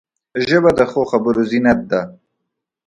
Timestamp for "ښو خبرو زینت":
0.91-1.79